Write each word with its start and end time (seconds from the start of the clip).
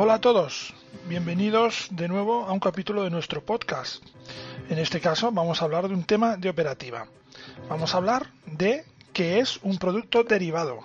Hola 0.00 0.14
a 0.14 0.20
todos, 0.20 0.72
bienvenidos 1.08 1.88
de 1.90 2.06
nuevo 2.06 2.44
a 2.44 2.52
un 2.52 2.60
capítulo 2.60 3.02
de 3.02 3.10
nuestro 3.10 3.44
podcast. 3.44 4.00
En 4.70 4.78
este 4.78 5.00
caso 5.00 5.32
vamos 5.32 5.60
a 5.60 5.64
hablar 5.64 5.88
de 5.88 5.94
un 5.94 6.04
tema 6.04 6.36
de 6.36 6.48
operativa. 6.48 7.08
Vamos 7.68 7.92
a 7.92 7.96
hablar 7.96 8.30
de 8.46 8.84
qué 9.12 9.40
es 9.40 9.58
un 9.64 9.76
producto 9.76 10.22
derivado. 10.22 10.78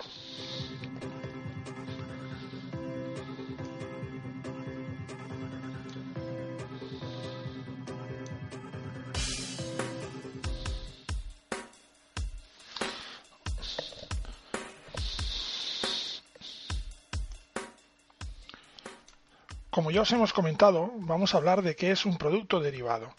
Como 19.74 19.90
ya 19.90 20.02
os 20.02 20.12
hemos 20.12 20.32
comentado, 20.32 20.92
vamos 20.98 21.34
a 21.34 21.38
hablar 21.38 21.60
de 21.62 21.74
qué 21.74 21.90
es 21.90 22.06
un 22.06 22.16
producto 22.16 22.60
derivado. 22.60 23.12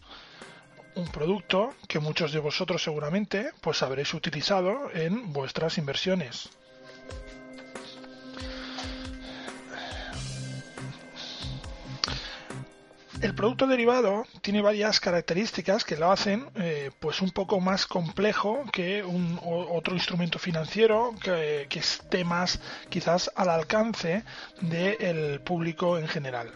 Un 0.96 1.12
producto 1.12 1.74
que 1.90 2.00
muchos 2.00 2.32
de 2.32 2.40
vosotros 2.40 2.82
seguramente 2.82 3.52
pues 3.60 3.84
habréis 3.84 4.14
utilizado 4.14 4.90
en 4.94 5.34
vuestras 5.34 5.78
inversiones. 5.78 6.48
El 13.26 13.34
producto 13.34 13.66
derivado 13.66 14.28
tiene 14.42 14.62
varias 14.62 15.00
características 15.00 15.84
que 15.84 15.98
lo 15.98 16.12
hacen 16.12 16.46
eh, 16.54 16.92
pues 17.00 17.24
un 17.24 17.32
poco 17.32 17.60
más 17.60 17.88
complejo 17.88 18.64
que 18.72 19.02
otro 19.02 19.96
instrumento 19.96 20.38
financiero 20.38 21.16
que, 21.24 21.68
esté 21.72 22.24
más 22.24 22.60
quizás 22.88 23.32
al 23.36 23.50
alcance 23.50 24.24
del 24.62 25.42
público 25.42 25.98
en 25.98 26.08
general. 26.08 26.52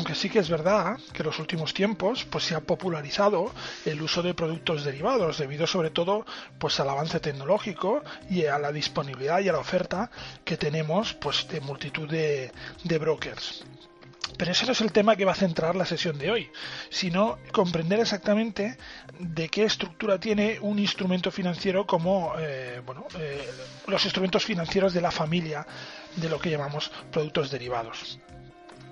Aunque 0.00 0.14
sí 0.14 0.30
que 0.30 0.38
es 0.38 0.48
verdad 0.48 0.96
que 1.12 1.18
en 1.18 1.26
los 1.26 1.38
últimos 1.38 1.74
tiempos 1.74 2.24
pues 2.24 2.44
se 2.44 2.54
ha 2.54 2.60
popularizado 2.60 3.52
el 3.84 4.00
uso 4.00 4.22
de 4.22 4.32
productos 4.32 4.82
derivados 4.82 5.36
debido 5.36 5.66
sobre 5.66 5.90
todo 5.90 6.24
pues 6.58 6.80
al 6.80 6.88
avance 6.88 7.20
tecnológico 7.20 8.02
y 8.30 8.46
a 8.46 8.58
la 8.58 8.72
disponibilidad 8.72 9.40
y 9.40 9.50
a 9.50 9.52
la 9.52 9.58
oferta 9.58 10.10
que 10.42 10.56
tenemos 10.56 11.12
pues 11.12 11.46
de 11.48 11.60
multitud 11.60 12.08
de, 12.08 12.50
brokers. 12.98 13.62
Pero 14.38 14.52
ese 14.52 14.64
no 14.64 14.72
es 14.72 14.80
el 14.80 14.90
tema 14.90 15.16
que 15.16 15.26
va 15.26 15.32
a 15.32 15.34
centrar 15.34 15.76
la 15.76 15.84
sesión 15.84 16.16
de 16.16 16.30
hoy, 16.30 16.50
sino 16.88 17.38
comprender 17.52 18.00
exactamente 18.00 18.78
de 19.18 19.50
qué 19.50 19.64
estructura 19.64 20.18
tiene 20.18 20.56
un 20.62 20.78
instrumento 20.78 21.30
financiero 21.30 21.86
como 21.86 22.32
eh, 22.38 22.80
bueno, 22.86 23.04
eh, 23.18 23.46
los 23.86 24.02
instrumentos 24.02 24.46
financieros 24.46 24.94
de 24.94 25.02
la 25.02 25.10
familia 25.10 25.66
de 26.16 26.30
lo 26.30 26.38
que 26.38 26.48
llamamos 26.48 26.90
productos 27.10 27.50
derivados. 27.50 28.18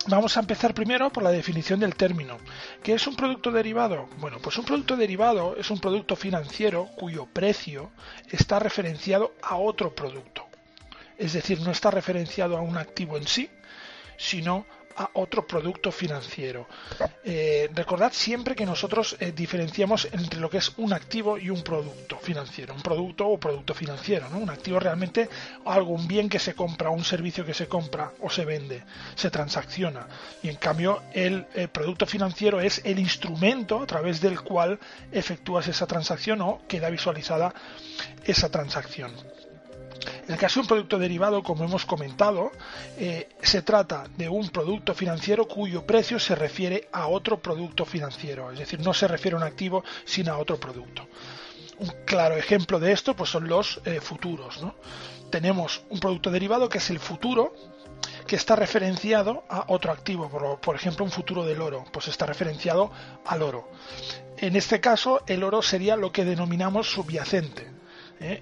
Vamos 0.09 0.39
a 0.39 0.41
empezar 0.41 0.73
primero 0.73 1.11
por 1.11 1.23
la 1.23 1.31
definición 1.31 1.81
del 1.81 1.95
término. 1.95 2.39
¿Qué 2.83 2.95
es 2.95 3.07
un 3.07 3.15
producto 3.15 3.51
derivado? 3.53 4.09
Bueno, 4.17 4.39
pues 4.41 4.57
un 4.57 4.65
producto 4.65 4.97
derivado 4.97 5.55
es 5.57 5.71
un 5.71 5.81
producto 5.81 6.17
financiero 6.17 6.87
cuyo 6.97 7.27
precio 7.27 7.91
está 8.31 8.59
referenciado 8.59 9.35
a 9.43 9.57
otro 9.57 9.95
producto. 9.95 10.47
Es 11.19 11.35
decir, 11.35 11.61
no 11.61 11.73
está 11.73 11.91
referenciado 11.91 12.57
a 12.57 12.63
un 12.63 12.79
activo 12.79 13.19
en 13.19 13.27
sí, 13.27 13.51
sino 14.17 14.65
a 14.99 15.11
otro 15.15 15.47
producto 15.47 15.93
financiero. 15.93 16.67
Eh, 17.25 17.71
recordad 17.73 18.13
siempre 18.13 18.55
que 18.57 18.67
nosotros 18.67 19.17
eh, 19.21 19.33
diferenciamos 19.33 20.09
entre 20.13 20.41
lo 20.41 20.51
que 20.51 20.59
es 20.59 20.73
un 20.77 20.93
activo 20.93 21.39
y 21.39 21.51
un 21.51 21.63
producto 21.63 22.19
financiero, 22.19 22.75
un 22.75 22.83
producto 22.83 23.29
o 23.29 23.39
producto 23.39 23.75
financiero. 23.75 24.29
¿no? 24.29 24.39
Un 24.39 24.51
activo 24.51 24.81
realmente 24.81 25.29
algún 25.65 26.09
bien 26.09 26.29
que 26.29 26.41
se 26.41 26.55
compra, 26.55 26.91
un 26.91 27.05
servicio 27.05 27.45
que 27.47 27.55
se 27.55 27.69
compra 27.69 28.13
o 28.21 28.29
se 28.29 28.45
vende, 28.45 28.83
se 29.15 29.31
transacciona. 29.31 30.09
Y 30.43 30.49
en 30.49 30.57
cambio 30.57 31.03
el, 31.13 31.47
el 31.55 31.69
producto 31.69 32.05
financiero 32.07 32.61
es 32.61 32.81
el 32.85 32.99
instrumento 32.99 33.81
a 33.83 33.87
través 33.87 34.21
del 34.21 34.41
cual 34.41 34.79
efectúas 35.13 35.69
esa 35.69 35.87
transacción 35.87 36.41
o 36.41 36.63
queda 36.67 36.91
visualizada 36.91 37.55
esa 38.25 38.51
transacción. 38.51 39.13
El 40.29 40.37
caso 40.37 40.61
de 40.61 40.63
un 40.63 40.69
producto 40.69 40.99
derivado, 40.99 41.43
como 41.43 41.65
hemos 41.65 41.85
comentado, 41.87 42.53
eh, 42.99 43.29
se 43.43 43.63
trata 43.63 44.07
de 44.17 44.29
un 44.29 44.49
producto 44.51 44.95
financiero 44.95 45.47
cuyo 45.47 45.87
precio 45.87 46.19
se 46.19 46.35
refiere 46.35 46.89
a 46.93 47.09
otro 47.09 47.41
producto 47.41 47.85
financiero, 47.85 48.51
es 48.53 48.59
decir, 48.59 48.81
no 48.81 48.95
se 48.95 49.09
refiere 49.09 49.37
a 49.37 49.39
un 49.39 49.45
activo, 49.45 49.85
sino 50.05 50.33
a 50.33 50.39
otro 50.39 50.59
producto. 50.59 51.07
Un 51.79 51.93
claro 52.05 52.37
ejemplo 52.37 52.81
de 52.81 52.93
esto 52.93 53.15
pues, 53.15 53.31
son 53.31 53.49
los 53.49 53.81
eh, 53.85 54.01
futuros. 54.01 54.61
Tenemos 55.31 55.83
un 55.91 56.01
producto 56.01 56.31
derivado 56.31 56.69
que 56.69 56.79
es 56.79 56.91
el 56.91 56.99
futuro, 56.99 57.55
que 58.27 58.37
está 58.37 58.57
referenciado 58.57 59.45
a 59.49 59.65
otro 59.69 59.91
activo, 59.91 60.29
por, 60.61 60.77
ejemplo 60.77 61.05
un 61.05 61.11
futuro 61.11 61.45
del 61.45 61.63
oro, 61.63 61.85
pues 61.93 62.09
está 62.09 62.27
referenciado 62.27 62.91
al 63.25 63.43
oro. 63.43 63.69
En 64.37 64.55
este 64.55 64.81
caso 64.81 65.23
el 65.27 65.43
oro 65.43 65.63
sería 65.63 65.97
lo 65.97 66.13
que 66.13 66.25
denominamos 66.25 66.91
subyacente, 66.91 67.78
¿eh? 68.21 68.41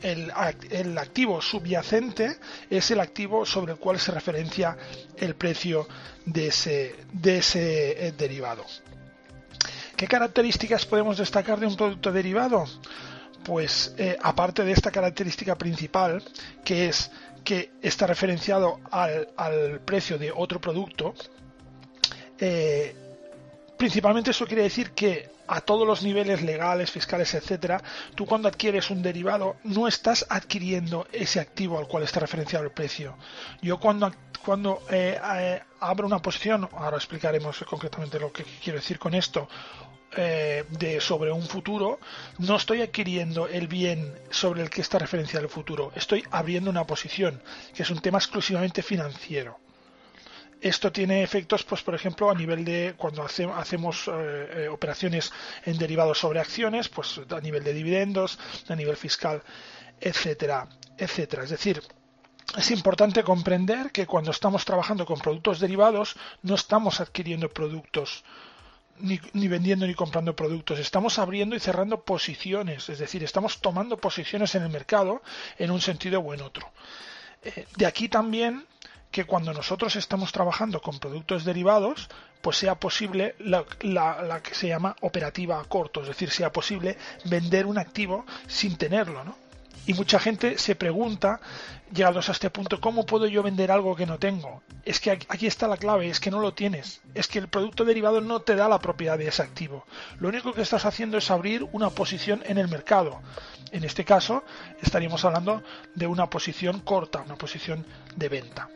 el, 0.71 0.99
activo 0.99 1.41
subyacente 1.41 2.39
es 2.71 2.91
el 2.91 3.01
activo 3.01 3.45
sobre 3.45 3.73
el 3.73 3.79
cual 3.79 3.99
se 3.99 4.13
referencia 4.13 4.77
el 5.17 5.35
precio 5.35 5.87
de 6.25 6.49
ese, 6.49 6.95
de 7.13 7.39
ese 7.39 8.07
eh, 8.07 8.13
derivado. 8.13 8.65
¿Qué 9.97 10.07
características 10.07 10.85
podemos 10.85 11.19
destacar 11.19 11.59
de 11.59 11.67
un 11.67 11.77
producto 11.77 12.13
derivado? 12.13 12.65
Pues 13.45 13.95
eh, 13.97 14.17
aparte 14.23 14.65
de 14.65 14.73
esta 14.73 14.91
característica 14.91 15.57
principal, 15.57 16.23
que 16.65 16.89
es 16.89 17.11
que 17.45 17.71
está 17.81 18.07
referenciado 18.07 18.81
al, 18.91 19.29
al 19.37 19.81
precio 19.81 20.19
de 20.19 20.33
otro 20.33 20.61
producto, 20.61 21.15
principalmente 23.77 24.31
eso 24.31 24.47
quiere 24.47 24.63
decir 24.63 24.93
que 24.93 25.31
a 25.49 25.61
todos 25.61 25.87
los 25.87 26.03
niveles 26.03 26.43
legales, 26.43 26.91
fiscales, 26.91 27.33
etcétera, 27.35 27.81
tú 28.15 28.27
cuando 28.27 28.49
adquieres 28.49 28.91
un 28.91 29.03
derivado 29.03 29.57
no 29.65 29.87
estás 29.87 30.27
adquiriendo 30.29 31.07
ese 31.13 31.39
activo 31.39 31.79
al 31.79 31.87
cual 31.87 32.03
está 32.03 32.21
referenciado 32.21 32.65
el 32.65 32.73
precio. 32.73 33.17
Yo 33.63 33.79
cuando 33.79 34.13
cuando 34.45 34.83
eh, 34.91 35.19
eh, 35.39 35.61
abro 35.81 36.07
una 36.07 36.23
posición, 36.23 36.69
ahora 36.73 36.97
explicaremos 36.99 37.65
concretamente 37.69 38.21
lo 38.21 38.33
que 38.33 38.45
quiero 38.63 38.79
decir 38.79 38.97
con 38.97 39.13
esto, 39.15 39.49
eh, 40.17 40.65
de 40.71 41.01
sobre 41.01 41.33
un 41.33 41.43
futuro, 41.43 41.99
no 42.39 42.55
estoy 42.57 42.81
adquiriendo 42.81 43.49
el 43.49 43.67
bien 43.67 44.15
sobre 44.31 44.63
el 44.63 44.71
que 44.71 44.83
está 44.83 45.01
referenciado 45.01 45.45
el 45.45 45.51
futuro, 45.51 45.91
estoy 45.97 46.23
abriendo 46.31 46.71
una 46.71 46.87
posición, 46.87 47.43
que 47.75 47.83
es 47.83 47.91
un 47.91 48.01
tema 48.01 48.19
exclusivamente 48.19 48.83
financiero. 48.83 49.59
Esto 50.61 50.91
tiene 50.91 51.23
efectos, 51.23 51.65
pues 51.65 51.83
por 51.83 51.95
ejemplo, 51.95 52.31
a 52.31 52.35
nivel 52.35 52.65
de 52.65 52.95
cuando 52.97 53.23
hacemos 53.23 54.09
eh, 54.09 54.13
eh, 54.13 54.69
operaciones 54.69 55.33
en 55.65 55.77
derivados 55.77 56.19
sobre 56.19 56.41
acciones, 56.41 56.89
pues 56.89 57.21
a 57.31 57.41
nivel 57.41 57.63
de 57.63 57.75
dividendos, 57.75 58.39
a 58.69 58.75
nivel 58.75 58.97
fiscal, 58.97 59.43
etcétera, 60.01 60.67
etcétera. 60.97 61.45
Es 61.45 61.51
decir, 61.51 61.83
es 62.57 62.71
importante 62.71 63.23
comprender 63.23 63.91
que 63.91 64.07
cuando 64.07 64.31
estamos 64.31 64.65
trabajando 64.65 65.05
con 65.05 65.19
productos 65.19 65.61
derivados 65.61 66.17
no 66.43 66.55
estamos 66.55 67.01
adquiriendo 67.01 67.51
productos 67.51 68.25
ni, 68.99 69.21
ni, 69.35 69.49
vendiendo 69.49 69.87
ni 69.87 69.95
comprando 69.95 70.35
productos, 70.35 70.79
estamos 70.79 71.19
abriendo 71.19 71.55
y 71.55 71.61
cerrando 71.61 72.03
posiciones, 72.03 72.89
es 72.89 72.99
decir, 72.99 73.23
estamos 73.23 73.61
tomando 73.61 73.99
posiciones 73.99 74.55
en 74.55 74.63
el 74.63 74.71
mercado 74.71 75.23
en 75.59 75.71
un 75.71 75.83
sentido 75.83 76.21
o 76.21 76.33
en 76.33 76.41
otro. 76.41 76.71
Eh, 77.43 77.67
de 77.77 77.85
aquí 77.85 78.09
también 78.09 78.65
que 79.17 79.25
cuando 79.25 79.55
nosotros 79.55 79.97
estamos 79.97 80.31
trabajando 80.31 80.83
con 80.83 80.99
productos 80.99 81.47
derivados, 81.47 82.11
pues 82.43 82.59
sea 82.59 82.75
posible 82.75 83.35
la, 83.39 83.65
que 84.43 84.55
se 84.55 84.69
llama 84.69 84.95
operativa 85.01 85.59
a 85.59 85.65
corto, 85.65 86.03
es 86.03 86.09
decir, 86.09 86.31
sea 86.31 86.53
posible 86.53 86.99
vender 87.25 87.65
un 87.65 87.79
activo 87.79 88.27
sin 88.47 88.77
tenerlo, 88.77 89.25
¿no? 89.25 89.35
Y 89.87 89.95
mucha 89.95 90.19
gente 90.19 90.59
se 90.59 90.77
pregunta, 90.77 91.41
llegados 91.95 92.29
a 92.29 92.33
este 92.33 92.51
punto, 92.51 92.79
¿cómo 92.79 93.07
puedo 93.07 93.27
yo 93.27 93.43
vender 93.43 93.71
algo 93.71 93.97
que 93.97 94.05
no 94.05 94.19
tengo? 94.19 94.63
Es 94.85 95.01
que 95.01 95.13
aquí 95.13 95.47
está 95.47 95.67
la 95.67 95.79
clave, 95.79 96.11
es 96.11 96.21
que 96.21 96.31
no 96.31 96.41
lo 96.41 96.53
tienes. 96.53 97.01
Es 97.15 97.27
que 97.27 97.39
el 97.39 97.49
producto 97.49 97.87
derivado 97.87 98.21
no 98.21 98.41
te 98.41 98.55
da 98.55 98.69
la 98.69 98.81
propiedad 98.81 99.17
de 99.17 99.29
ese 99.29 99.43
activo. 99.43 99.87
Lo 100.21 100.29
único 100.29 100.53
que 100.53 100.61
estás 100.61 100.85
haciendo 100.85 101.17
es 101.17 101.31
abrir 101.31 101.67
una 101.73 101.89
posición 101.89 102.43
en 102.45 102.59
el 102.59 102.69
mercado. 102.69 103.23
En 103.73 103.83
este 103.83 104.05
caso, 104.05 104.45
estaríamos 104.83 105.25
hablando 105.25 105.63
de 105.95 106.07
una 106.07 106.29
posición 106.29 106.81
corta, 106.81 107.23
una 107.23 107.37
posición 107.37 107.87
de 108.15 108.29
venta. 108.29 108.69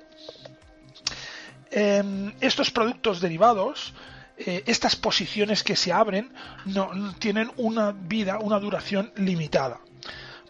Em, 1.71 2.33
estos 2.41 2.71
productos 2.71 3.21
derivados 3.21 3.95
eh, 4.37 4.65
estas 4.67 4.97
posiciones 4.97 5.63
que 5.63 5.77
se 5.77 5.93
abren 5.93 6.33
no, 6.65 6.91
tienen 7.19 7.51
una 7.57 7.93
vida, 7.93 8.39
una 8.39 8.59
duración 8.59 9.13
limitada 9.17 9.81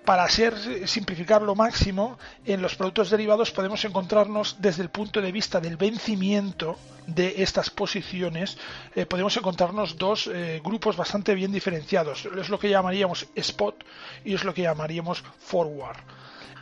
para 0.04 0.28
ser 0.28 0.54
simplificar 0.88 1.42
lo 1.42 1.54
máximo, 1.54 2.18
en 2.44 2.62
los 2.62 2.74
productos 2.74 3.10
derivados 3.10 3.50
podemos 3.50 3.84
encontrarnos 3.84 4.56
desde 4.58 4.82
el 4.82 4.88
punto 4.88 5.20
de 5.20 5.30
vista 5.30 5.60
del 5.60 5.76
vencimiento 5.76 6.78
de 7.06 7.42
estas 7.42 7.70
posiciones, 7.70 8.56
eh, 8.94 9.06
podemos 9.06 9.36
encontrarnos 9.36 9.96
dos 9.98 10.26
eh, 10.26 10.60
grupos 10.64 10.96
bastante 10.96 11.34
bien 11.34 11.52
diferenciados. 11.52 12.26
Es 12.36 12.48
lo 12.48 12.58
que 12.58 12.70
llamaríamos 12.70 13.26
spot 13.34 13.84
y 14.24 14.34
es 14.34 14.44
lo 14.44 14.54
que 14.54 14.62
llamaríamos 14.62 15.22
forward. 15.38 15.98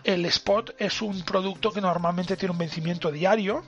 El 0.05 0.25
spot 0.27 0.75
es 0.79 1.01
un 1.03 1.23
producto 1.23 1.73
que 1.73 1.81
normalmente 1.81 2.37
tiene 2.37 2.53
un 2.53 2.59
vencimiento 2.59 3.11
diario, 3.11 3.65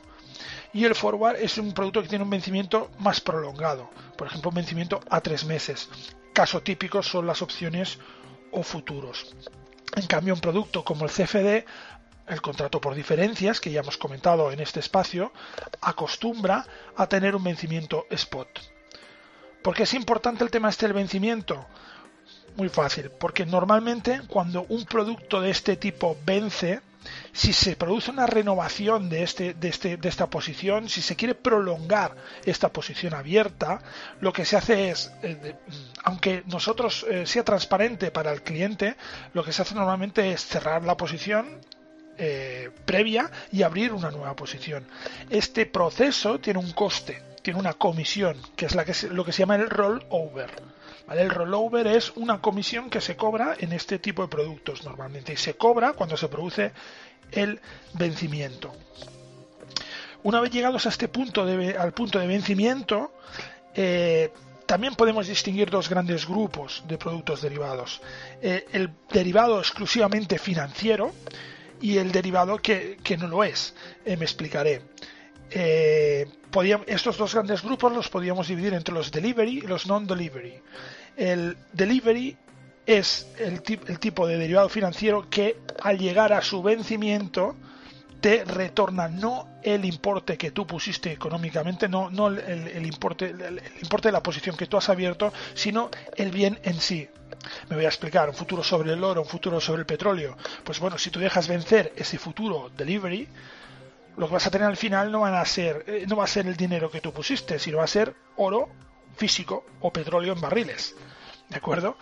y 0.73 0.85
el 0.85 0.95
forward 0.95 1.37
es 1.37 1.59
un 1.59 1.73
producto 1.73 2.03
que 2.03 2.09
tiene 2.09 2.25
un 2.25 2.31
vencimiento 2.31 2.91
más 2.99 3.21
prolongado, 3.21 3.91
por 4.17 4.27
ejemplo 4.27 4.51
un 4.51 4.57
vencimiento 4.57 5.01
a 5.11 5.21
tres 5.21 5.45
meses. 5.45 5.89
Caso 6.33 6.63
típico 6.63 7.03
son 7.03 7.27
las 7.27 7.43
opciones 7.43 7.99
o 8.53 8.63
futuros. 8.63 9.35
En 9.97 10.07
cambio, 10.07 10.35
un 10.35 10.41
producto 10.41 10.85
como 10.85 11.05
el 11.05 11.11
CFD, 11.11 11.65
el 12.29 12.41
contrato 12.41 12.81
por 12.81 12.95
diferencias, 12.95 13.61
que 13.61 13.73
ya 13.73 13.81
hemos 13.81 13.97
comentado 13.97 14.53
en 14.53 14.61
este 14.61 14.81
espacio, 14.81 15.33
acostumbra 15.81 16.65
a 16.97 17.09
tener 17.09 17.35
un 17.35 17.43
vencimiento 17.43 18.07
spot. 18.11 18.49
¿Por 19.63 19.75
qué 19.75 19.83
es 19.83 19.95
importante 19.95 20.45
el 20.45 20.51
tema 20.51 20.69
este 20.69 20.87
del 20.87 20.95
vencimiento? 20.95 21.67
Muy 22.57 22.69
fácil, 22.69 23.11
porque 23.11 23.45
normalmente 23.45 24.23
cuando 24.29 24.65
un 24.69 24.85
producto 24.85 25.41
de 25.41 25.51
este 25.51 25.77
tipo 25.77 26.17
vence, 26.25 26.81
si 27.33 27.53
se 27.53 27.77
produce 27.77 28.11
una 28.11 28.27
renovación 28.27 29.09
de, 29.09 29.23
este, 29.23 29.55
de, 29.55 29.69
este, 29.69 29.97
de 29.97 30.09
esta 30.09 30.29
posición, 30.29 30.89
si 30.89 31.03
se 31.03 31.17
quiere 31.17 31.35
prolongar 31.35 32.15
esta 32.45 32.73
posición 32.73 33.15
abierta, 33.15 33.81
lo 34.21 34.33
que 34.33 34.45
se 34.45 34.57
hace 34.57 34.91
es, 34.91 35.13
eh, 35.23 35.55
aunque 36.05 36.43
nosotros 36.47 37.07
eh, 37.09 37.27
sea 37.27 37.45
transparente 37.45 38.11
para 38.11 38.33
el 38.33 38.43
cliente, 38.43 38.97
lo 39.33 39.45
que 39.45 39.53
se 39.53 39.63
hace 39.63 39.75
normalmente 39.75 40.33
es 40.33 40.45
cerrar 40.45 40.85
la 40.85 40.97
posición 40.97 41.61
eh, 42.19 42.71
previa 42.85 43.31
y 43.51 43.63
abrir 43.63 43.93
una 43.93 44.11
nueva 44.11 44.37
posición. 44.37 44.87
Este 45.31 45.65
proceso 45.65 46.39
tiene 46.39 46.59
un 46.59 46.73
coste, 46.73 47.23
tiene 47.43 47.59
una 47.59 47.75
comisión, 47.75 48.37
que 48.57 48.67
es 48.67 48.75
la 48.75 48.85
que 48.85 48.95
lo 49.11 49.25
que 49.25 49.33
se 49.33 49.41
llama 49.41 49.57
el 49.57 49.69
rollover. 49.69 50.51
El 51.11 51.31
rollover 51.31 51.87
es 51.87 52.13
una 52.17 52.41
comisión 52.41 52.89
que 52.89 53.01
se 53.01 53.17
cobra 53.17 53.57
en 53.59 53.73
este 53.73 53.99
tipo 53.99 54.23
de 54.23 54.29
productos 54.29 54.85
normalmente 54.85 55.33
y 55.33 55.37
se 55.37 55.55
cobra 55.55 55.93
cuando 55.95 56.17
se 56.17 56.29
produce 56.29 56.73
el 57.33 57.61
vencimiento. 57.95 58.73
Una 60.23 60.41
vez 60.41 60.51
llegados 60.51 60.87
a 60.87 60.91
este 60.91 61.09
punto 61.09 61.47
de, 61.47 61.77
al 61.77 61.93
punto 61.93 62.19
de 62.19 62.27
vencimiento, 62.27 63.13
eh, 63.75 64.31
también 64.67 64.95
podemos 64.95 65.27
distinguir 65.27 65.71
dos 65.71 65.89
grandes 65.89 66.29
grupos 66.29 66.85
de 66.87 66.99
productos 66.99 67.43
derivados. 67.43 68.01
Eh, 68.43 68.67
el 68.73 68.91
derivado 69.11 69.59
exclusivamente 69.59 70.39
financiero 70.39 71.13
y 71.81 71.97
el 71.99 72.13
derivado 72.13 72.59
que, 72.59 72.99
no 73.19 73.27
lo 73.27 73.43
es. 73.43 73.75
Eh, 74.05 74.17
me 74.17 74.25
explicaré. 74.25 74.83
Estos 75.51 77.17
dos 77.17 77.35
grandes 77.35 77.63
grupos 77.63 77.93
los 77.93 78.09
podíamos 78.09 78.49
dividir 78.49 78.75
entre 78.75 78.95
los 78.95 79.11
delivery 79.11 79.59
y 79.59 79.61
los 79.63 79.87
non-delivery. 79.87 80.61
El 81.17 81.57
delivery 81.73 82.37
es 82.87 83.29
el, 83.39 83.63
tipo 83.63 84.27
de 84.27 84.37
derivado 84.37 84.69
financiero 84.69 85.29
que 85.29 85.59
al 85.83 85.99
llegar 85.99 86.33
a 86.33 86.43
su 86.43 86.63
vencimiento 86.63 87.57
te 88.21 88.45
retorna 88.45 89.09
no 89.09 89.49
el 89.63 89.85
importe 89.85 90.37
que 90.37 90.51
tú 90.51 90.67
pusiste 90.67 91.11
económicamente, 91.13 91.89
no, 91.89 92.11
no 92.11 92.29
el, 92.29 92.85
importe, 92.85 93.31
el, 93.31 93.63
importe 93.81 94.09
de 94.09 94.13
la 94.13 94.23
posición 94.23 94.57
que 94.57 94.67
tú 94.67 94.77
has 94.77 94.89
abierto, 94.89 95.33
sino 95.55 95.91
el 96.17 96.31
bien 96.31 96.59
en 96.63 96.81
sí. 96.81 97.09
Me 97.69 97.77
voy 97.77 97.87
a 97.87 97.89
explicar, 97.89 98.29
un 98.29 98.35
futuro 98.35 98.63
sobre 98.63 98.93
el 98.93 99.03
oro, 99.03 99.23
un 99.23 99.27
futuro 99.27 99.61
sobre 99.61 99.81
el 99.81 99.87
petróleo. 99.87 100.37
Pues 100.65 100.79
bueno, 100.79 100.99
si 100.99 101.11
tú 101.11 101.19
dejas 101.19 101.49
vencer 101.49 101.93
ese 101.97 102.19
futuro 102.19 102.71
delivery, 102.77 103.27
lo 104.21 104.27
que 104.27 104.35
vas 104.35 104.47
a 104.47 104.51
tener 104.51 104.69
al 104.69 104.77
final 104.77 105.11
no 105.11 105.21
van 105.21 105.35
a 105.35 105.45
ser, 105.47 105.83
eh, 105.87 106.05
no 106.07 106.15
va 106.15 106.25
a 106.25 106.27
ser 106.27 106.47
el 106.47 106.55
dinero 106.55 106.91
que 106.91 107.01
tú 107.01 107.11
pusiste, 107.11 107.59
sino 107.59 107.79
va 107.79 107.85
a 107.85 107.87
ser 107.89 108.15
oro 108.37 108.69
físico 109.17 109.65
o 109.81 109.91
petróleo 109.91 110.35
en 110.35 110.41
barriles. 110.43 110.95
¿De 111.49 111.57
acuerdo? 111.57 111.97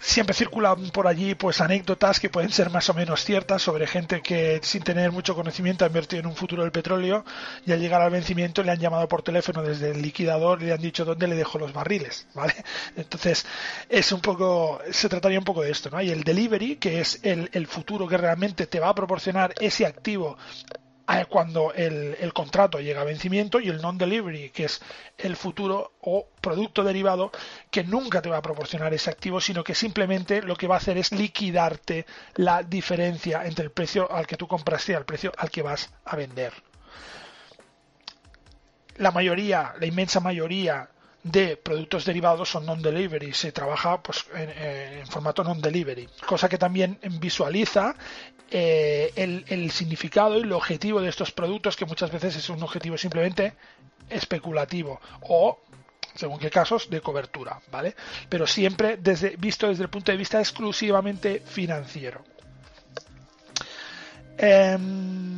Siempre 0.00 0.34
circulan 0.34 0.90
por 0.90 1.06
allí 1.06 1.34
pues 1.34 1.60
anécdotas 1.60 2.18
que 2.18 2.30
pueden 2.30 2.50
ser 2.50 2.70
más 2.70 2.88
o 2.88 2.94
menos 2.94 3.24
ciertas 3.24 3.60
sobre 3.60 3.86
gente 3.86 4.22
que 4.22 4.60
sin 4.62 4.82
tener 4.82 5.12
mucho 5.12 5.34
conocimiento 5.34 5.84
ha 5.84 5.88
invertido 5.88 6.20
en 6.20 6.28
un 6.28 6.36
futuro 6.36 6.62
del 6.62 6.72
petróleo 6.72 7.24
y 7.66 7.72
al 7.72 7.80
llegar 7.80 8.00
al 8.00 8.10
vencimiento 8.10 8.62
le 8.62 8.70
han 8.70 8.78
llamado 8.78 9.06
por 9.08 9.22
teléfono 9.22 9.62
desde 9.62 9.90
el 9.90 10.00
liquidador 10.00 10.62
y 10.62 10.66
le 10.66 10.72
han 10.72 10.80
dicho 10.80 11.04
dónde 11.04 11.26
le 11.26 11.34
dejo 11.34 11.58
los 11.58 11.74
barriles, 11.74 12.26
¿vale? 12.34 12.54
Entonces 12.96 13.44
es 13.90 14.12
un 14.12 14.20
poco, 14.20 14.80
se 14.92 15.10
trataría 15.10 15.38
un 15.38 15.44
poco 15.44 15.62
de 15.62 15.72
esto, 15.72 15.90
¿no? 15.90 16.00
Y 16.00 16.10
el 16.10 16.22
delivery, 16.22 16.76
que 16.76 17.00
es 17.00 17.20
el, 17.22 17.50
el 17.52 17.66
futuro 17.66 18.06
que 18.06 18.16
realmente 18.16 18.66
te 18.66 18.80
va 18.80 18.88
a 18.88 18.94
proporcionar 18.94 19.52
ese 19.60 19.84
activo 19.84 20.38
cuando 21.28 21.72
el, 21.72 22.32
contrato 22.32 22.80
llega 22.80 23.00
a 23.00 23.04
vencimiento 23.04 23.60
y 23.60 23.68
el 23.68 23.80
non-delivery, 23.80 24.50
que 24.50 24.64
es 24.64 24.80
el 25.18 25.36
futuro 25.36 25.92
o 26.00 26.28
producto 26.40 26.82
derivado 26.82 27.30
que 27.70 27.84
nunca 27.84 28.20
te 28.20 28.28
va 28.28 28.38
a 28.38 28.42
proporcionar 28.42 28.92
ese 28.92 29.10
activo, 29.10 29.40
sino 29.40 29.62
que 29.62 29.74
simplemente 29.74 30.42
lo 30.42 30.56
que 30.56 30.66
va 30.66 30.74
a 30.74 30.78
hacer 30.78 30.98
es 30.98 31.12
liquidarte 31.12 32.06
la 32.34 32.62
diferencia 32.62 33.46
entre 33.46 33.64
el 33.64 33.70
precio 33.70 34.10
al 34.10 34.26
que 34.26 34.36
tú 34.36 34.46
compraste 34.46 34.92
y 34.92 34.96
el 34.96 35.04
precio 35.04 35.32
al 35.38 35.50
que 35.50 35.62
vas 35.62 35.92
a 36.04 36.16
vender. 36.16 36.52
La 38.96 39.10
mayoría, 39.10 39.74
la 39.78 39.86
inmensa 39.86 40.20
mayoría 40.20 40.88
de 41.26 41.56
productos 41.56 42.04
derivados 42.04 42.48
son 42.48 42.64
non-delivery, 42.66 43.34
se 43.34 43.50
trabaja 43.50 43.98
pues, 44.00 44.26
en, 44.34 45.06
formato 45.06 45.42
non-delivery, 45.42 46.06
cosa 46.22 46.48
que 46.48 46.58
también 46.58 46.98
visualiza 47.18 47.94
eh, 48.50 49.10
el, 49.16 49.70
significado 49.70 50.38
y 50.38 50.42
el 50.42 50.52
objetivo 50.52 51.00
de 51.00 51.08
estos 51.08 51.32
productos, 51.32 51.76
que 51.76 51.84
muchas 51.84 52.12
veces 52.12 52.36
es 52.36 52.48
un 52.48 52.62
objetivo 52.62 52.96
simplemente 52.96 53.54
especulativo 54.08 55.00
o 55.22 55.58
según 56.14 56.38
qué 56.38 56.48
casos, 56.48 56.88
de 56.88 57.02
cobertura, 57.02 57.60
¿vale? 57.70 57.94
Pero 58.30 58.46
siempre 58.46 58.96
desde, 58.96 59.36
visto 59.36 59.68
desde 59.68 59.82
el 59.82 59.90
punto 59.90 60.12
de 60.12 60.16
vista 60.16 60.38
exclusivamente 60.38 61.42
financiero. 61.44 62.24
Em, 64.38 65.35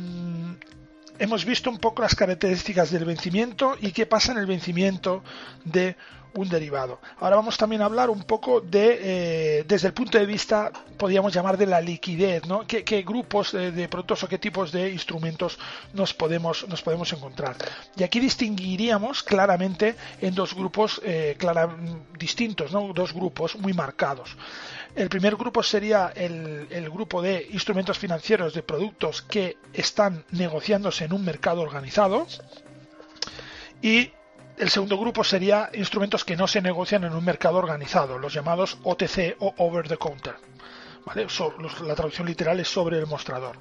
hemos 1.19 1.45
visto 1.45 1.69
un 1.69 1.77
poco 1.77 2.01
las 2.01 2.15
características 2.15 2.91
del 2.91 3.05
vencimiento 3.05 3.75
y 3.79 3.91
qué 3.91 4.05
pasa 4.05 4.31
en 4.31 4.39
el 4.39 4.45
vencimiento 4.45 5.23
de 5.65 5.95
un 6.33 6.47
derivado. 6.47 6.99
Ahora 7.19 7.37
vamos 7.37 7.57
también 7.57 7.81
a 7.81 7.85
hablar 7.85 8.09
un 8.09 8.23
poco 8.23 8.61
de, 8.61 8.99
eh, 9.01 9.65
desde 9.67 9.87
el 9.87 9.93
punto 9.93 10.17
de 10.17 10.25
vista, 10.25 10.71
podríamos 10.97 11.33
llamar 11.33 11.57
de 11.57 11.65
la 11.65 11.81
liquidez, 11.81 12.45
¿no? 12.45 12.65
¿Qué, 12.67 12.83
grupos 13.01 13.51
de, 13.51 13.87
productos 13.87 14.23
o 14.23 14.27
qué 14.27 14.37
tipos 14.37 14.71
de 14.71 14.91
instrumentos 14.91 15.57
nos 15.93 16.13
podemos, 16.13 16.67
nos 16.67 16.81
podemos 16.81 17.11
encontrar? 17.13 17.55
Y 17.97 18.03
aquí 18.03 18.19
distinguiríamos 18.19 19.23
claramente 19.23 19.95
en 20.21 20.35
dos 20.35 20.53
grupos 20.53 21.01
eh, 21.03 21.35
distintos. 22.17 22.71
Dos 22.71 23.13
grupos 23.13 23.55
muy 23.55 23.73
marcados. 23.73 24.35
El 24.95 25.09
primer 25.09 25.35
grupo 25.35 25.61
sería 25.63 26.11
el, 26.15 26.89
grupo 26.89 27.21
de 27.21 27.47
instrumentos 27.51 27.97
financieros 27.97 28.53
de 28.53 28.63
productos 28.63 29.21
que 29.21 29.57
están 29.73 30.25
negociándose 30.31 31.05
en 31.05 31.13
un 31.13 31.23
mercado 31.23 31.61
organizado 31.61 32.27
y 33.81 34.11
el 34.57 34.69
segundo 34.69 34.97
grupo 34.97 35.23
sería 35.23 35.69
instrumentos 35.73 36.25
que 36.25 36.35
no 36.35 36.47
se 36.47 36.61
negocian 36.61 37.03
en 37.05 37.13
un 37.13 37.23
mercado 37.23 37.57
organizado, 37.57 38.17
los 38.17 38.33
llamados 38.33 38.77
OTC 38.83 39.37
o 39.39 39.53
over 39.57 39.87
the 39.87 39.97
counter. 39.97 40.35
la 41.85 41.95
traducción 41.95 42.27
literal 42.27 42.59
es 42.59 42.67
sobre 42.67 42.97
el 42.97 43.07
mostrador. 43.07 43.57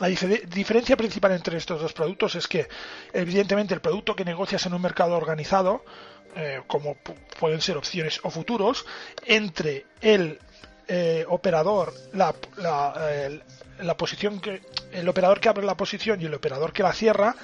La 0.00 0.08
diferencia 0.08 0.96
principal 0.96 1.32
entre 1.32 1.58
estos 1.58 1.80
dos 1.80 1.92
productos 1.92 2.34
es 2.34 2.48
que, 2.48 2.66
evidentemente, 3.12 3.74
el 3.74 3.82
producto 3.82 4.16
que 4.16 4.24
negocias 4.24 4.64
en 4.64 4.72
un 4.72 4.80
mercado 4.80 5.14
organizado, 5.14 5.84
eh, 6.36 6.60
como 6.66 6.96
pueden 7.38 7.60
ser 7.60 7.76
opciones 7.76 8.20
o 8.22 8.30
futuros, 8.30 8.86
entre 9.26 9.86
el 10.00 10.38
eh, 10.86 11.24
operador, 11.28 11.92
la, 12.14 12.34
la, 12.58 13.96
posición 13.96 14.40
que, 14.40 14.60
el 14.92 15.08
operador 15.08 15.40
que 15.40 15.48
abre 15.48 15.64
la 15.64 15.76
posición 15.76 16.20
y 16.20 16.26
el 16.26 16.34
operador 16.34 16.72
que 16.72 16.82
la 16.82 16.92
cierra, 16.92 17.34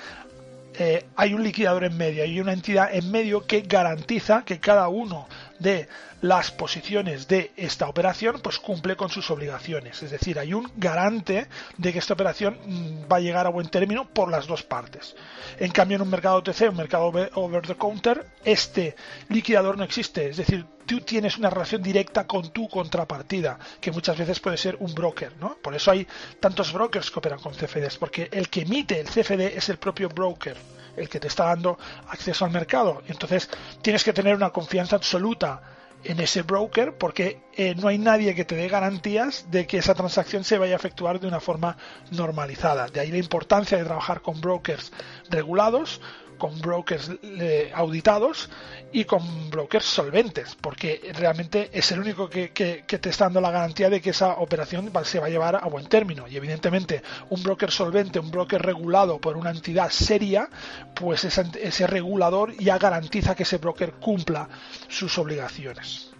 eh, 0.78 1.07
hay 1.16 1.33
un 1.33 1.43
liquidador 1.43 1.85
en 1.85 1.97
medio, 1.97 2.23
hay 2.23 2.38
una 2.40 2.52
entidad 2.52 2.95
en 2.95 3.11
medio 3.11 3.47
que 3.47 3.62
garantiza 3.62 4.45
que 4.45 4.61
cada 4.61 4.88
uno 4.88 5.28
de 5.59 5.88
las 6.21 6.51
posiciones 6.51 7.29
de 7.29 7.53
esta 7.57 7.89
operación, 7.89 8.41
pues 8.43 8.59
cumple 8.59 8.97
con 8.97 9.11
sus 9.11 9.31
obligaciones. 9.31 10.03
Es 10.03 10.11
decir, 10.11 10.39
hay 10.39 10.55
un 10.55 10.71
garante 10.77 11.47
de 11.77 11.93
que 11.93 11.99
esta 11.99 12.15
operación 12.15 12.59
mm, 12.65 13.13
va 13.13 13.17
a 13.17 13.21
llegar 13.21 13.47
a 13.47 13.51
buen 13.51 13.69
término 13.69 14.09
por 14.09 14.31
las 14.31 14.47
dos 14.47 14.63
partes. 14.63 15.15
En 15.59 15.71
cambio, 15.71 15.97
en 15.97 16.03
un 16.03 16.11
mercado 16.11 16.37
OTC, 16.37 16.71
un 16.71 16.77
mercado 16.77 17.13
over 17.35 17.67
the 17.67 17.75
counter, 17.77 18.27
este 18.45 18.97
liquidador 19.29 19.77
no 19.77 19.85
existe. 19.85 20.29
Es 20.29 20.39
decir, 20.39 20.65
tú 20.87 21.01
tienes 21.01 21.37
una 21.37 21.51
relación 21.51 21.83
directa 21.83 22.27
con 22.27 22.51
tu 22.51 22.69
contrapartida, 22.69 23.59
que 23.81 23.91
muchas 23.91 24.17
veces 24.17 24.41
puede 24.41 24.57
ser 24.57 24.77
un 24.81 24.95
broker, 24.95 25.37
¿no? 25.39 25.57
Por 25.57 25.75
eso 25.75 25.91
hay 25.91 26.07
tantos 26.41 26.73
brokers 26.73 27.11
que 27.11 27.19
operan 27.19 27.41
con 27.41 27.55
CFDs, 27.55 27.99
porque 27.99 28.29
el 28.33 28.49
que 28.49 28.63
emite 28.63 29.01
el 29.01 29.09
CFD 29.09 29.57
es 29.57 29.69
el 29.69 29.79
propio 29.79 30.09
broker, 30.09 30.57
el 30.97 31.09
que 31.09 31.21
te 31.21 31.29
está 31.29 31.47
dando 31.47 31.79
acceso 32.09 32.45
al 32.45 32.53
mercado. 32.53 33.03
Entonces 33.09 33.51
tienes 33.83 34.03
que 34.03 34.13
tener 34.13 34.35
una 34.35 34.51
confianza 34.51 34.97
absoluta 34.97 35.75
en 36.05 36.21
ese 36.21 36.43
broker 36.43 36.97
porque 36.97 37.41
eh, 37.55 37.75
no 37.75 37.88
hay 37.88 37.99
nadie 37.99 38.35
que 38.35 38.45
te 38.45 38.55
dé 38.55 38.69
garantías 38.69 39.50
de 39.50 39.67
que 39.67 39.79
esa 39.79 39.95
transacción 39.95 40.45
se 40.45 40.59
vaya 40.59 40.75
a 40.75 40.76
efectuar 40.76 41.21
de 41.21 41.26
una 41.26 41.41
forma 41.41 41.76
normalizada. 42.11 42.87
De 42.88 43.00
ahí 43.00 43.11
la 43.11 43.19
importancia 43.19 43.79
de 43.79 43.85
trabajar 43.85 44.23
con 44.23 44.41
brokers 44.41 44.93
regulados 45.29 46.00
con 46.38 46.61
brokers 46.61 47.11
eh, 47.23 47.71
auditados 47.75 48.49
y 48.93 49.05
con 49.05 49.50
brokers 49.50 49.85
solventes, 49.85 50.57
porque 50.61 51.12
realmente 51.14 51.71
es 51.73 51.90
el 51.93 52.00
único 52.00 52.28
que, 52.28 52.49
te 52.49 53.09
está 53.09 53.25
dando 53.25 53.40
la 53.40 53.50
garantía 53.50 53.90
de 53.90 54.00
que 54.00 54.11
esa 54.11 54.35
operación 54.35 54.90
se 55.05 55.21
va 55.21 55.26
a 55.26 55.31
llevar 55.31 55.57
a 55.57 55.69
buen 55.69 55.87
término. 55.87 56.26
Y 56.28 56.37
evidentemente 56.37 57.02
un 57.31 57.43
broker 57.43 57.71
solvente, 57.71 58.19
un 58.19 58.31
broker 58.31 58.62
regulado 58.62 59.21
por 59.21 59.37
una 59.37 59.50
entidad 59.50 59.90
seria, 59.90 60.49
pues 60.95 61.25
ese 61.25 61.87
regulador 61.87 62.57
ya 62.57 62.78
garantiza 62.78 63.35
que 63.35 63.43
ese 63.43 63.59
broker 63.59 63.93
cumpla 63.95 64.49
sus 64.88 65.19
obligaciones. 65.19 66.11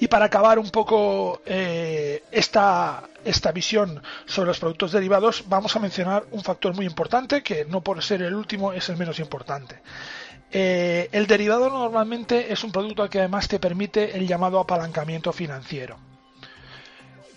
Y 0.00 0.08
para 0.08 0.24
acabar 0.24 0.58
un 0.58 0.70
poco 0.70 1.42
eh, 1.44 2.24
esta, 2.32 3.02
esta 3.22 3.52
visión 3.52 4.02
sobre 4.24 4.48
los 4.48 4.58
productos 4.58 4.92
derivados, 4.92 5.44
vamos 5.46 5.76
a 5.76 5.78
mencionar 5.78 6.24
un 6.30 6.42
factor 6.42 6.74
muy 6.74 6.86
importante, 6.86 7.42
que 7.42 7.66
no 7.66 7.82
por 7.82 8.02
ser 8.02 8.22
el 8.22 8.34
último 8.34 8.72
es 8.72 8.88
el 8.88 8.96
menos 8.96 9.20
importante. 9.20 9.78
Eh, 10.50 11.10
el 11.12 11.26
derivado 11.26 11.68
normalmente 11.68 12.50
es 12.50 12.64
un 12.64 12.72
producto 12.72 13.10
que 13.10 13.18
además 13.18 13.46
te 13.46 13.60
permite 13.60 14.16
el 14.16 14.26
llamado 14.26 14.58
apalancamiento 14.58 15.34
financiero. 15.34 15.98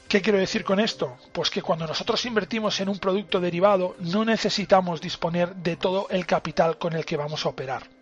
¿Qué 0.08 0.22
quiero 0.22 0.40
decir 0.40 0.64
con 0.64 0.80
esto? 0.80 1.18
Pues 1.34 1.50
que 1.50 1.62
cuando 1.62 1.86
nosotros 1.86 2.24
invertimos 2.26 2.80
en 2.80 2.88
un 2.88 2.98
producto 2.98 3.42
derivado 3.42 3.98
no 4.00 4.24
necesitamos 4.24 5.02
disponer 5.02 5.54
de 5.56 5.76
todo 5.76 6.08
el 6.10 6.26
capital 6.26 6.78
con 6.78 6.94
el 6.94 7.04
que 7.04 7.18
vamos 7.18 7.46
a 7.46 7.50
operar 7.50 7.93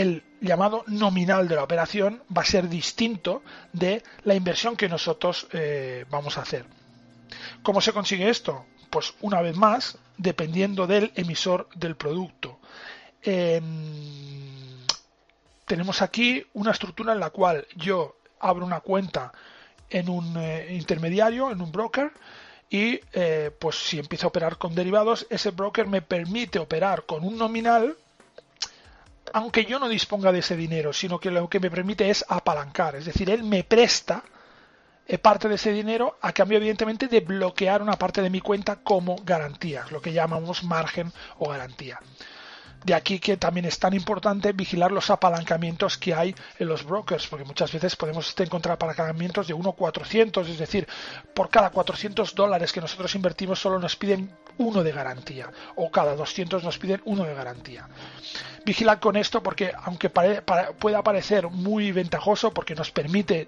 el 0.00 0.22
llamado 0.42 0.84
nominal 0.88 1.48
de 1.48 1.56
la 1.56 1.64
operación 1.64 2.22
va 2.36 2.42
a 2.42 2.44
ser 2.44 2.68
distinto 2.68 3.42
de 3.72 4.02
la 4.24 4.34
inversión 4.34 4.76
que 4.76 4.90
nosotros 4.90 5.48
eh, 5.52 6.04
vamos 6.10 6.36
a 6.36 6.42
hacer. 6.42 6.66
¿Cómo 7.62 7.80
se 7.80 7.94
consigue 7.94 8.28
esto? 8.28 8.66
Pues 8.90 9.14
una 9.22 9.40
vez 9.40 9.56
más, 9.56 9.96
dependiendo 10.18 10.86
del 10.86 11.12
emisor 11.14 11.68
del 11.74 11.96
producto. 11.96 12.58
Em, 13.22 13.64
tenemos 15.64 16.02
aquí 16.02 16.44
una 16.52 16.72
estructura 16.72 17.14
en 17.14 17.20
la 17.20 17.30
cual 17.30 17.66
yo 17.74 18.16
abro 18.38 18.66
una 18.66 18.80
cuenta 18.80 19.32
en 19.88 20.10
un 20.10 20.36
eh, 20.36 20.74
intermediario, 20.74 21.50
en 21.50 21.62
un 21.62 21.72
broker, 21.72 22.12
y 22.68 23.00
eh, 23.14 23.50
pues 23.58 23.76
si 23.76 23.98
empiezo 23.98 24.26
a 24.26 24.28
operar 24.28 24.58
con 24.58 24.74
derivados, 24.74 25.26
ese 25.30 25.52
broker 25.52 25.86
me 25.86 26.02
permite 26.02 26.58
operar 26.58 27.06
con 27.06 27.24
un 27.24 27.38
nominal 27.38 27.96
aunque 29.32 29.64
yo 29.64 29.78
no 29.78 29.88
disponga 29.88 30.32
de 30.32 30.40
ese 30.40 30.56
dinero, 30.56 30.92
sino 30.92 31.18
que 31.18 31.30
lo 31.30 31.48
que 31.48 31.60
me 31.60 31.70
permite 31.70 32.08
es 32.10 32.24
apalancar, 32.28 32.96
es 32.96 33.04
decir, 33.04 33.30
él 33.30 33.42
me 33.42 33.64
presta 33.64 34.22
eh, 35.08 35.18
parte 35.18 35.48
de 35.48 35.54
ese 35.54 35.72
dinero 35.72 36.18
a 36.20 36.32
cambio 36.32 36.58
evidentemente 36.58 37.06
de 37.06 37.20
bloquear 37.20 37.80
una 37.80 37.96
parte 37.96 38.22
de 38.22 38.30
mi 38.30 38.40
cuenta 38.40 38.76
como 38.76 39.16
garantía, 39.24 39.84
lo 39.90 40.00
que 40.00 40.12
llamamos 40.12 40.64
margen 40.64 41.12
o 41.38 41.48
garantía. 41.48 42.00
De 42.84 42.94
aquí 42.94 43.18
que 43.18 43.36
también 43.36 43.66
es 43.66 43.78
tan 43.78 43.94
importante 43.94 44.52
vigilar 44.52 44.92
los 44.92 45.10
apalancamientos 45.10 45.96
que 45.98 46.14
hay 46.14 46.34
en 46.58 46.68
los 46.68 46.84
brokers, 46.84 47.26
porque 47.26 47.44
muchas 47.44 47.72
veces 47.72 47.96
podemos 47.96 48.34
encontrar 48.38 48.74
apalancamientos 48.74 49.46
de 49.48 49.54
1,400, 49.54 50.48
es 50.48 50.58
decir, 50.58 50.86
por 51.34 51.50
cada 51.50 51.70
400 51.70 52.34
dólares 52.34 52.72
que 52.72 52.80
nosotros 52.80 53.14
invertimos 53.14 53.60
solo 53.60 53.78
nos 53.78 53.96
piden 53.96 54.30
uno 54.58 54.82
de 54.82 54.92
garantía, 54.92 55.50
o 55.74 55.90
cada 55.90 56.14
200 56.16 56.62
nos 56.64 56.78
piden 56.78 57.02
uno 57.04 57.24
de 57.24 57.34
garantía. 57.34 57.88
Vigilad 58.64 58.98
con 58.98 59.16
esto 59.16 59.44
porque 59.44 59.72
aunque 59.84 60.10
pueda 60.10 61.02
parecer 61.02 61.48
muy 61.48 61.92
ventajoso 61.92 62.52
porque 62.52 62.74
nos 62.74 62.90
permite 62.90 63.46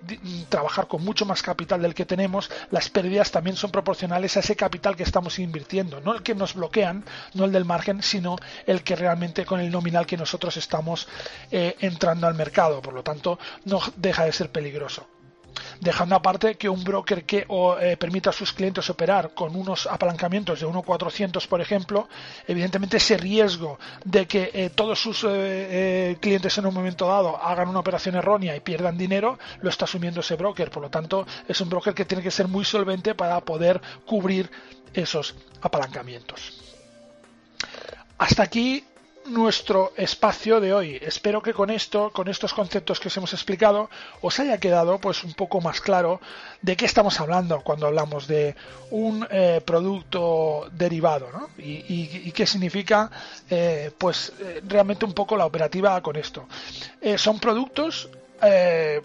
trabajar 0.49 0.87
con 0.87 1.05
mucho 1.05 1.27
más 1.27 1.43
capital 1.43 1.83
del 1.83 1.93
que 1.93 2.07
tenemos, 2.07 2.49
las 2.71 2.89
pérdidas 2.89 3.33
también 3.33 3.57
son 3.57 3.73
proporcionales 3.73 4.37
a 4.37 4.41
ese 4.41 4.55
capital 4.55 4.95
que 4.95 5.03
estamos 5.03 5.41
invirtiendo, 5.41 6.01
no 6.01 6.15
el 6.15 6.23
que 6.23 6.37
nos 6.37 6.55
bloquean, 6.55 7.05
no 7.35 7.47
el 7.47 7.53
del 7.53 7.65
margen, 7.65 8.01
sino 8.01 8.37
el 8.65 8.85
que 8.85 8.95
realmente 8.95 9.45
con 9.45 9.59
el 9.59 9.73
nominal 9.73 10.07
que 10.07 10.17
nosotros 10.17 10.57
estamos 10.57 11.09
eh, 11.51 11.75
entrando 11.81 12.29
al 12.29 12.35
mercado. 12.35 12.81
Por 12.81 12.95
lo 12.95 13.03
tanto, 13.03 13.41
no 13.65 13.81
deja 13.97 14.25
de 14.25 14.33
ser 14.33 14.53
peligroso 14.53 15.18
dejando 15.81 16.15
aparte 16.15 16.57
que 16.57 16.69
un 16.69 16.83
broker 16.85 17.25
que 17.25 17.47
eh, 17.81 17.97
permita 17.99 18.31
a 18.31 18.33
sus 18.33 18.53
clientes 18.53 18.89
operar 18.91 19.35
con 19.35 19.55
unos 19.55 19.87
apalancamientos 19.87 20.61
de 20.61 20.67
1.400, 20.67 21.47
por 21.47 21.61
ejemplo, 21.61 22.09
evidentemente 22.47 22.97
ese 22.97 23.17
riesgo 23.17 23.79
de 24.05 24.27
que 24.27 24.51
eh, 24.53 24.71
todos 24.71 25.01
sus 25.01 25.25
eh, 25.29 26.17
clientes 26.21 26.57
en 26.59 26.67
un 26.67 26.75
momento 26.75 27.07
dado 27.07 27.37
hagan 27.43 27.69
una 27.69 27.81
operación 27.81 28.17
errónea 28.17 28.57
y 28.57 28.61
pierdan 28.61 28.97
dinero, 28.97 29.39
lo 29.63 29.71
está 29.71 29.85
asumiendo 29.85 30.21
ese 30.21 30.37
broker. 30.37 30.71
Por 30.71 30.83
lo 30.83 30.91
tanto, 30.91 31.27
es 31.47 31.61
un 31.61 31.69
broker 31.69 31.95
que 31.95 32.05
tiene 32.05 32.23
que 32.23 32.31
ser 32.31 32.49
muy 32.49 32.65
solvente 32.65 33.15
para 33.15 33.41
poder 33.41 33.81
cubrir 34.07 34.51
esos 34.93 35.35
apalancamientos. 35.61 36.65
Hasta 38.19 38.43
aquí 38.43 38.85
nuestro 39.29 39.93
espacio 39.97 40.61
de 40.61 40.73
hoy. 40.73 40.99
Espero 41.01 41.43
que 41.43 41.53
con 41.55 41.71
esto, 41.71 42.11
con 42.13 42.29
estos 42.29 42.53
conceptos 42.53 42.99
que 43.01 43.09
os 43.09 43.17
hemos 43.17 43.33
explicado, 43.33 43.91
os 44.21 44.39
haya 44.41 44.59
quedado 44.59 44.99
pues 44.99 45.25
un 45.25 45.35
poco 45.35 45.61
más 45.61 45.81
claro 45.81 46.21
de 46.63 46.77
qué 46.77 46.85
estamos 46.85 47.21
hablando 47.21 47.61
cuando 47.61 47.87
hablamos 47.87 48.27
de 48.27 48.57
un 48.91 49.27
eh, 49.31 49.61
producto 49.65 50.69
derivado, 50.73 51.31
¿no? 51.33 51.51
Y, 51.59 52.33
qué 52.33 52.47
significa 52.47 53.11
eh, 53.51 53.91
pues 53.99 54.33
eh, 54.41 54.63
realmente 54.67 55.05
un 55.05 55.13
poco 55.13 55.37
la 55.37 55.47
operativa 55.47 56.01
con 56.03 56.17
esto. 56.17 56.47
son 57.17 57.41
productos 57.41 58.09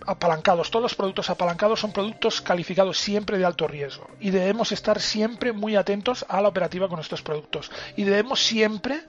apalancados, 0.06 0.70
todos 0.70 0.84
los 0.84 0.94
productos 0.94 1.32
apalancados 1.32 1.80
son 1.80 1.92
productos 1.92 2.39
calificados 2.39 3.00
siempre 3.00 3.39
de 3.39 3.46
alto 3.46 3.68
riesgo 3.68 4.08
y 4.20 4.30
debemos 4.30 4.72
estar 4.72 5.01
siempre 5.01 5.51
muy 5.53 5.75
atentos 5.75 6.24
a 6.30 6.39
la 6.39 6.50
operativa 6.50 6.88
con 6.88 7.00
estos 7.00 7.24
productos 7.24 7.72
y 7.96 8.03
debemos 8.03 8.46
siempre 8.46 9.01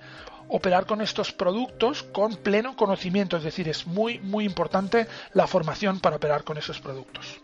operar 0.49 0.87
con 0.87 1.01
estos 1.01 1.33
productos 1.33 2.03
con 2.03 2.37
pleno 2.37 2.77
conocimiento, 2.77 3.37
es 3.37 3.45
decir, 3.45 3.69
es 3.69 3.87
muy, 3.87 4.19
muy 4.21 4.45
importante 4.45 5.07
la 5.33 5.47
formación 5.47 6.01
para 6.01 6.17
operar 6.17 6.45
con 6.45 6.59
esos 6.59 6.81
productos. 6.81 7.41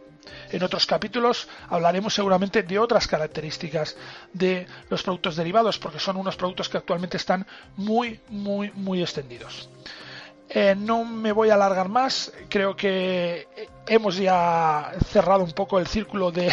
En 0.50 0.62
otros 0.62 0.87
capítulos 0.87 1.49
hablaremos 1.69 2.14
seguramente 2.14 2.62
de 2.62 2.78
otras 2.78 3.07
características 3.07 3.97
de 4.33 4.66
los 4.88 5.02
productos 5.02 5.37
derivados, 5.37 5.78
porque 5.78 5.99
son 5.99 6.16
unos 6.16 6.37
productos 6.37 6.69
que 6.69 6.78
actualmente 6.78 7.16
están 7.16 7.47
muy, 7.76 8.21
muy, 8.28 8.71
muy 8.73 9.00
extendidos. 9.00 9.69
Eh, 10.49 10.75
no 10.76 11.04
me 11.04 11.30
voy 11.30 11.50
a 11.50 11.54
alargar 11.54 11.88
más, 11.88 12.33
creo 12.49 12.75
que 12.75 13.47
hemos 13.87 14.16
ya 14.16 14.92
cerrado 15.07 15.45
un 15.45 15.52
poco 15.52 15.78
el 15.78 15.87
círculo 15.87 16.33
de, 16.33 16.52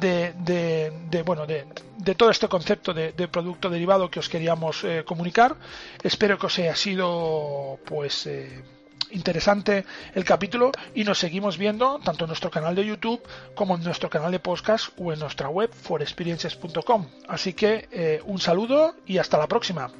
de, 0.00 1.22
bueno 1.24 1.46
de, 1.46 1.66
todo 2.14 2.30
este 2.30 2.48
concepto 2.48 2.92
de, 2.92 3.28
producto 3.28 3.70
derivado 3.70 4.10
que 4.10 4.20
os 4.20 4.28
queríamos 4.28 4.84
eh, 4.84 5.04
comunicar. 5.04 5.56
Espero 6.02 6.38
que 6.38 6.46
os 6.46 6.58
haya 6.58 6.76
sido 6.76 7.78
pues 7.84 8.26
eh, 8.26 8.62
interesante 9.10 9.84
el 10.14 10.24
capítulo 10.24 10.72
y 10.94 11.04
nos 11.04 11.18
seguimos 11.18 11.56
viendo 11.58 12.00
tanto 12.04 12.24
en 12.24 12.28
nuestro 12.28 12.50
canal 12.50 12.74
de 12.74 12.84
YouTube 12.84 13.22
como 13.54 13.76
en 13.76 13.84
nuestro 13.84 14.10
canal 14.10 14.32
de 14.32 14.40
podcast 14.40 14.88
o 14.98 15.12
en 15.12 15.20
nuestra 15.20 15.48
web 15.48 15.70
forexperiences.com 15.72 17.06
así 17.28 17.52
que 17.52 17.88
eh, 17.92 18.20
un 18.24 18.40
saludo 18.40 18.94
y 19.06 19.18
hasta 19.18 19.38
la 19.38 19.46
próxima 19.46 19.90